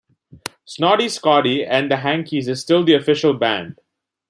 Snotty 0.65 1.07
Scotty 1.09 1.63
and 1.63 1.91
the 1.91 1.97
Hankies 1.97 2.47
is 2.47 2.59
still 2.59 2.83
the 2.83 2.95
official 2.95 3.35
band. 3.35 3.79